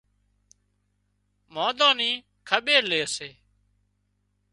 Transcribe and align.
مانۮان 1.53 1.93
نِي 1.99 2.11
کٻير 2.49 2.83
لي 2.91 3.01
سي 3.15 3.29